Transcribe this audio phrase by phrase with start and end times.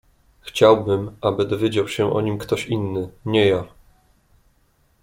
[0.41, 3.63] "Chciałbym aby dowiedział się o nim ktoś inny, nie ja."